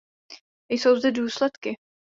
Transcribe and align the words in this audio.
Jsou 0.69 0.95
zde 0.95 1.11
důsledky. 1.11 1.77